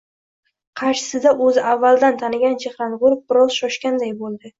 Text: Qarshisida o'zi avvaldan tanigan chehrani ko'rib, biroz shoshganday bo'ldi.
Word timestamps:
Qarshisida 0.79 1.33
o'zi 1.47 1.65
avvaldan 1.71 2.17
tanigan 2.21 2.55
chehrani 2.63 2.99
ko'rib, 3.05 3.21
biroz 3.33 3.53
shoshganday 3.59 4.15
bo'ldi. 4.23 4.43